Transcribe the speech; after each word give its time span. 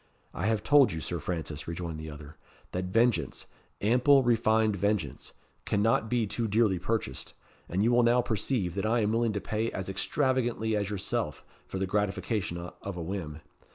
"I 0.33 0.47
have 0.47 0.63
told 0.63 0.91
you, 0.91 0.99
Sir 0.99 1.19
Francis," 1.19 1.67
rejoined 1.67 1.99
the 1.99 2.09
other, 2.09 2.35
"that 2.71 2.85
vengeance 2.85 3.45
ample, 3.81 4.23
refined 4.23 4.75
vengeance 4.75 5.31
cannot 5.63 6.09
be 6.09 6.25
too 6.25 6.47
dearly 6.47 6.79
purchased; 6.79 7.35
and 7.69 7.83
you 7.83 7.91
will 7.91 8.01
now 8.01 8.19
perceive 8.23 8.73
that 8.73 8.85
I 8.87 9.01
am 9.01 9.11
willing 9.11 9.33
to 9.33 9.39
pay 9.39 9.69
as 9.71 9.89
extravagantly 9.89 10.75
as 10.75 10.89
yourself 10.89 11.45
for 11.67 11.77
the 11.77 11.85
gratification 11.85 12.57
of 12.57 12.97
a 12.97 13.03
whim. 13.03 13.41